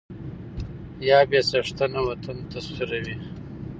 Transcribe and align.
يا 1.07 1.19
بې 1.29 1.39
څښنته 1.49 1.99
وطن 2.07 2.37
تسخيروي 2.51 3.15